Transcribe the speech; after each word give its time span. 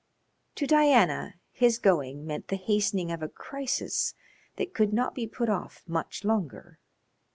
To 0.55 0.65
Diana 0.65 1.35
his 1.51 1.77
going 1.77 2.25
meant 2.25 2.47
the 2.47 2.55
hastening 2.55 3.11
of 3.11 3.21
a 3.21 3.29
crisis 3.29 4.15
that 4.55 4.73
could 4.73 4.93
not 4.93 5.13
be 5.13 5.27
put 5.27 5.47
off 5.47 5.83
much 5.85 6.23
longer. 6.23 6.79